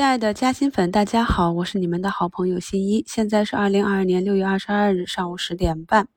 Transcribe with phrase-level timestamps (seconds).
[0.00, 3.04] 亲爱的嘉兴粉，大家好，我是你们的好朋友新一。
[3.06, 6.08] 现在是二零二二年六月二十二日上午十点半。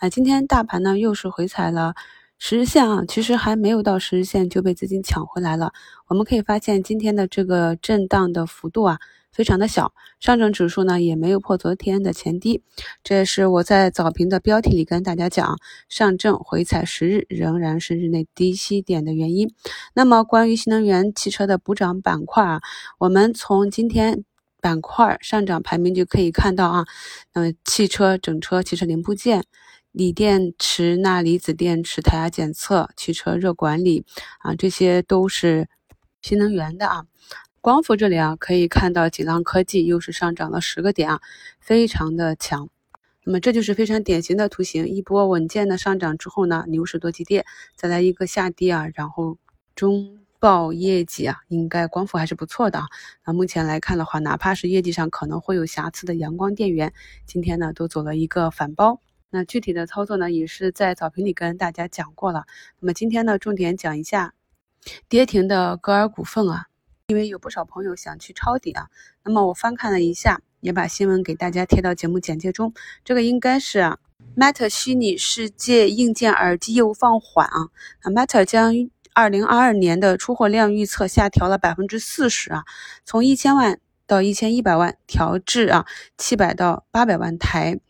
[0.00, 1.94] 那，今天大盘呢又是回踩了
[2.40, 5.72] 十日线啊，其实还没有到十日线就被资金抢回来了。
[6.08, 8.98] 我们可以发现今天的这个震荡的幅度啊。
[9.32, 12.62] 非常的小，上证指数呢也没有破昨天的前低，
[13.04, 15.56] 这也是我在早评的标题里跟大家讲，
[15.88, 19.54] 上证回踩十日仍然是日内低吸点的原因。
[19.94, 22.60] 那么关于新能源汽车的补涨板块啊，
[22.98, 24.24] 我们从今天
[24.60, 26.84] 板块上涨排名就可以看到啊，
[27.32, 29.44] 那汽车整车、汽车零部件、
[29.92, 34.04] 锂电池、钠离子电池、胎压检测、汽车热管理
[34.40, 35.68] 啊，这些都是
[36.20, 37.04] 新能源的啊。
[37.62, 41.20] 光伏这里啊，可以看到锦浪科技又是上涨了十个点啊，
[41.60, 42.70] 非常的强。
[43.22, 47.44] 那么这就是非常典型的图形，一波稳健的上涨之后呢，牛市多急跌，
[47.76, 49.36] 再来一个下跌啊，然后
[49.74, 52.86] 中报业绩啊，应该光伏还是不错的啊。
[53.26, 56.94] 那目前来看的话，哪怕是业绩上可能会有瑕疵的阳光电源，
[57.26, 59.02] 今天呢都走了一个反包。
[59.28, 62.46] 那具体的操作呢，也是在早评里跟大家讲过了。
[62.78, 64.32] 那么今天呢，重点讲一下
[65.10, 66.69] 跌停的歌尔股份啊。
[67.10, 68.86] 因为有不少朋友想去抄底啊，
[69.24, 72.72] 那么我翻看了一下，也把新闻给大家贴到节目简介中。
[73.04, 73.96] 这个应该是
[74.36, 77.66] Meta 虚拟世界硬件耳机业务放缓啊，
[78.02, 78.72] 啊 Meta 将
[79.12, 82.62] 二零二二年的出货量预测下调了百分之四十啊，
[83.04, 85.86] 从一千万到一千一百万调至啊
[86.16, 87.80] 七百到八百万台。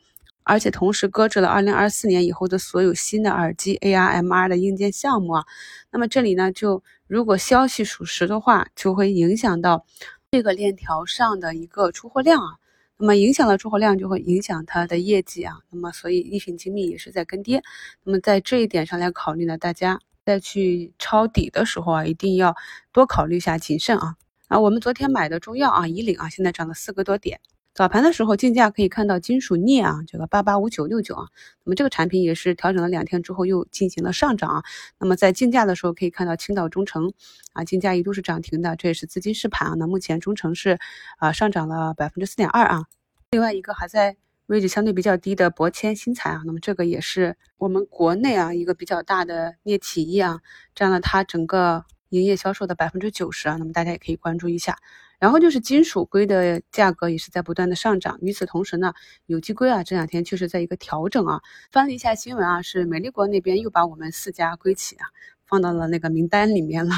[0.51, 5.45] 而且同时搁置了二零二四年以后的所有新的耳机 AR、MR 的硬件项目啊。
[5.93, 9.87] 那么这里呢，就如果消息属实的话，就会影响到
[10.33, 12.57] 这个链条上的一个出货量啊。
[12.99, 15.55] 那么影响了出货量，就会影响它的业绩啊。
[15.71, 17.63] 那么所以一品精密也是在跟跌。
[18.03, 22.57] 那么在这一点上来考虑呢，大家在去抄底的时候啊，一定要
[22.93, 24.17] 多考虑一下谨慎啊。
[24.49, 27.41] 啊，我们昨天买的中药啊，以岭啊，现在涨了四个多点。
[27.73, 31.29] 早盘的时候竞价可以看到金属镍啊，这个八八五九六九啊，
[31.65, 34.63] 那么这个产品也是调整了两天之后又进行了上涨啊。
[34.99, 37.13] 那么在竞价的时候可以看到青岛中诚
[37.53, 39.75] 啊，竞价一度是涨停的，这也是资金试盘啊。
[39.79, 40.79] 那目前中诚是
[41.19, 42.87] 啊上涨了百分之四点二啊。
[43.31, 44.17] 另外一个还在
[44.47, 50.41] 位置相对比较低的博谦新材啊，那么这个也是我们国内啊一个比较大的镍企业啊，
[50.75, 53.57] 占了它整个营业销售的百分之九十啊。
[53.59, 54.77] 那么大家也可以关注一下。
[55.21, 58.19] 然后就是金属硅的价格也是在不断的上涨。
[58.23, 58.93] 与此同时呢，
[59.27, 61.41] 有机硅啊这两天确实在一个调整啊。
[61.71, 65.07] 翻了一下新闻啊，是美丽国那边又把我们四家硅企啊
[65.47, 66.95] 放到了那个名单里面了。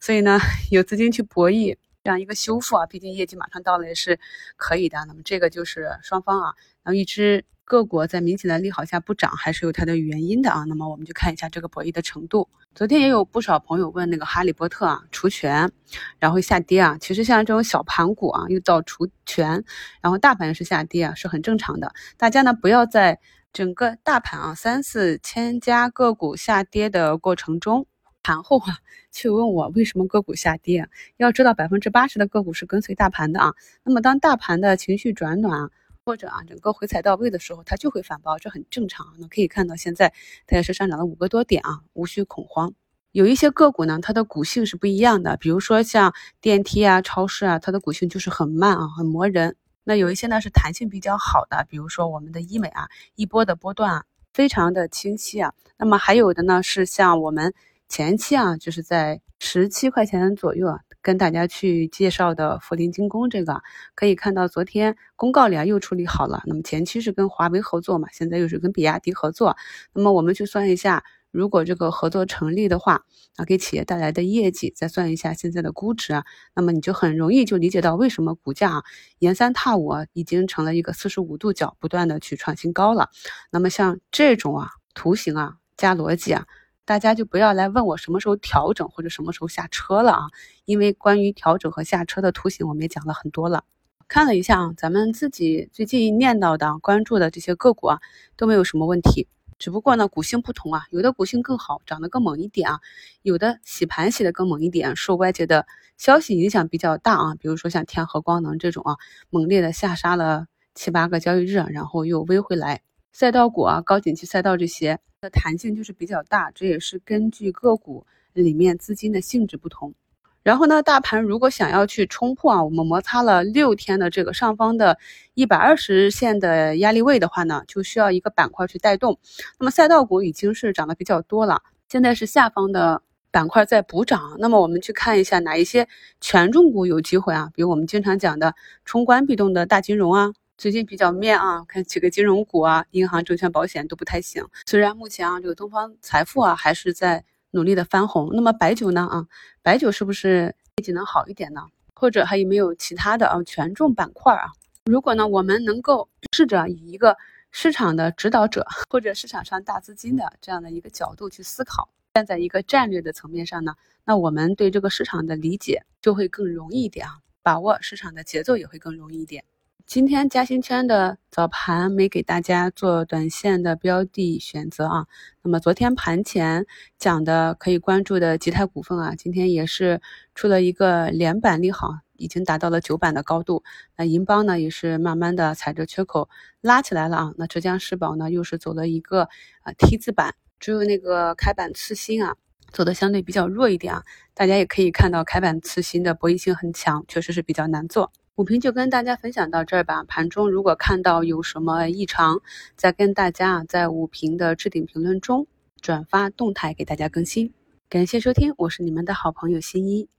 [0.00, 0.38] 所以呢，
[0.70, 4.18] 有资金去博弈这样一个修复啊，毕竟业绩马上到了也是
[4.56, 4.98] 可以的。
[5.06, 7.44] 那么这个就是双方啊，然后一只。
[7.64, 10.64] 各国在明显的利好下不涨，还是有它的原因的啊。
[10.64, 12.48] 那么我们就看一下这个博弈的程度。
[12.74, 15.70] 昨天也有不少朋友问那个哈利波特啊，除权
[16.18, 16.98] 然后下跌啊。
[17.00, 19.64] 其实像这种小盘股啊，又到除权，
[20.00, 21.92] 然后大盘是下跌啊，是很正常的。
[22.16, 23.20] 大家呢不要在
[23.52, 27.86] 整个大盘啊三四千家个股下跌的过程中，
[28.22, 28.78] 盘后啊
[29.12, 30.88] 去问我为什么个股下跌。
[31.16, 33.54] 要知道百分之八十的个股是跟随大盘的啊。
[33.84, 35.70] 那么当大盘的情绪转暖。
[36.04, 39.14] 或者啊，整个回踩到位的时候，它就会反包，这很正常。
[39.18, 40.12] 那可以看到，现在
[40.46, 42.74] 它也是上涨了五个多点啊，无需恐慌。
[43.12, 49.54] 有一些个股呢，它的股性是不一样的，比如说像电梯啊、超市啊，它的股性就是很慢啊，很磨人。
[49.84, 55.52] 那有一些呢是弹性比较好的，比如说我们的医美啊，一波的波段啊，非常的清晰啊。
[55.76, 57.54] 那么还有的呢是像我们
[57.92, 60.78] 前期啊，就是在十七块钱左右啊。
[61.02, 63.60] 跟大家去介绍的涪陵精工，这个
[63.94, 66.42] 可以看到昨天公告里啊又处理好了。
[66.46, 69.56] 那么前期是跟华为合作嘛，现在又是跟比亚迪合作。
[69.92, 73.02] 那么我们去算一下，如果这个合作成立的话，
[73.36, 78.84] 啊给企业带来的业绩，再算一下现在的估值啊，那么你就很容易就理解到为什么股价啊
[79.18, 83.10] 沿三踏五啊已经成了一个四十五度角，不断的去创新高了。
[83.50, 86.46] 那么像这种啊图形啊加逻辑啊。
[86.84, 90.26] 大家就不要来问我什么时候调整或者什么时候下车了啊，
[90.64, 93.64] 因为关于调整和下车的图形我们也讲了很多了。
[94.08, 98.00] 看了一下啊，咱们自己最近念叨的、关注的这些个股啊，
[98.36, 99.28] 都没有什么问题。
[99.58, 102.80] 只不过呢，股性不同啊，有的股性更好，涨得更猛一点啊，
[103.22, 107.34] 有的洗盘洗得更猛一点，受外界的消息影响比较大啊。
[107.36, 108.96] 比如说像天合光能这种啊，
[109.30, 112.82] 猛烈的下杀了七八个交易日，然后又微回来。
[113.12, 114.98] 赛道股啊，高景气赛道这些。
[115.20, 119.94] 的弹性就是比较大，这也是根据个股里面资金的性质不同。
[120.42, 124.98] 然后呢，大盘如果想要去冲破啊，我们摩擦了六天的这个上方的
[125.34, 129.16] 一百二十日线的压力位的话呢，就需要一个板块去带动。
[129.60, 133.00] 那么赛道股已经是涨得比较多了，现在是下方的
[133.30, 135.86] 板块在补涨，那么我们去看一下哪一些
[136.20, 137.48] 权重股有机会啊？
[137.54, 140.32] 比如我们经常讲的冲关必动的大金融啊，
[140.62, 144.46] 最近比较面啊，看几个金融股啊，银行、证券、保险都不太行。
[144.64, 149.26] 虽然目前啊，这个东方财富啊还是在努力的翻红，那么白酒呢啊，
[149.60, 151.62] 白酒是不是业绩能好一点呢？
[151.96, 154.52] 或者还有没有其他的啊权重板块啊？
[154.84, 157.16] 如果呢，我们能够试着以一个
[157.50, 161.88] 市场的指导者或者市场上大资金的这样的一个角度去思考。
[162.14, 163.74] 站在一个战略的层面上呢，
[164.04, 169.42] 那我们对这个市场的理解就会更容易一点啊，把握市场的节奏也会更容易一点。
[169.86, 175.06] 今天嘉兴圈的早盘没给大家做短线的标的选择啊，
[175.42, 176.66] 那么昨天盘前
[176.98, 180.00] 讲的可以关注的吉泰股份啊，今天也是
[180.34, 183.64] 出了一个连板利好，已经达到了九板的高度。
[183.96, 186.28] 那银邦呢也是慢慢的踩着缺口
[186.60, 189.22] 拉起来了啊，那浙江世宝呢又是走了一个
[189.62, 190.34] 啊 T 字板。
[190.60, 192.36] 只有那个开板次新啊，
[192.70, 194.04] 走的相对比较弱一点啊。
[194.32, 198.12] 大家也可以看到，开板次新的博弈性很强，确实是比较难做。
[198.36, 200.04] 五评就跟大家分享到这儿吧。
[200.04, 202.40] 盘中如果看到有什么异常，
[202.76, 205.46] 再跟大家啊在五评的置顶评论中
[205.82, 207.52] 转发动态给大家更新。
[207.90, 210.12] 感谢收听，我是你们的好朋友新一。